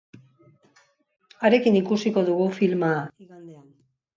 [1.43, 2.91] Harekin ikusiko dugu filma,
[3.27, 3.65] igandean.